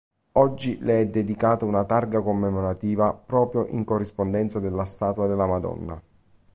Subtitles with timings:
[0.31, 6.01] Oggi le è dedicata una targa commemorativa proprio in corrispondenza della statua della Madonna.